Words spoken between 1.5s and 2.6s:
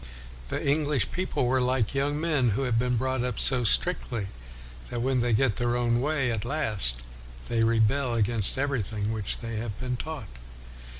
like young men